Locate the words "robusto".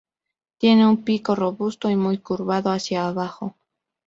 1.35-1.87